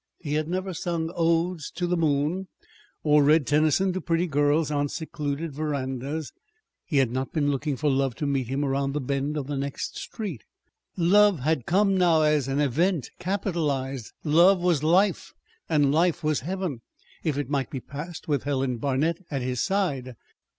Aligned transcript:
He 0.17 0.33
had 0.33 0.47
never 0.47 0.73
sung 0.73 1.11
odes 1.15 1.69
to 1.75 1.85
the 1.85 1.95
moon, 1.95 2.47
or 3.03 3.23
read 3.23 3.45
Tennyson 3.45 3.93
to 3.93 4.01
pretty 4.01 4.25
girls 4.25 4.71
on 4.71 4.89
secluded 4.89 5.53
verandas. 5.53 6.33
He 6.83 6.97
had 6.97 7.11
not 7.11 7.33
been 7.33 7.51
looking 7.51 7.77
for 7.77 7.87
love 7.91 8.15
to 8.15 8.25
meet 8.25 8.47
him 8.47 8.65
around 8.65 8.93
the 8.93 8.99
bend 8.99 9.37
of 9.37 9.45
the 9.45 9.57
next 9.57 9.99
street. 9.99 10.43
Love 10.97 11.41
had 11.41 11.67
come 11.67 11.95
now 11.95 12.23
as 12.23 12.47
an 12.47 12.59
Event, 12.59 13.11
capitalized. 13.19 14.11
Love 14.23 14.59
was 14.59 14.81
Life, 14.81 15.35
and 15.69 15.91
Life 15.91 16.23
was 16.23 16.39
Heaven 16.39 16.81
if 17.23 17.37
it 17.37 17.51
might 17.51 17.69
be 17.69 17.79
passed 17.79 18.27
with 18.27 18.41
Helen 18.41 18.77
Barnet 18.77 19.23
at 19.29 19.43
his 19.43 19.61
side. 19.63 20.15